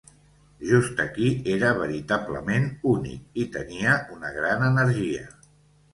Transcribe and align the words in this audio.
Just 0.69 1.01
aquí, 1.03 1.27
era 1.57 1.69
veritablement 1.81 2.65
únic. 2.95 3.23
I 3.45 3.45
tenia 3.59 3.95
una 4.19 4.33
gran 4.39 4.69
energia. 4.73 5.29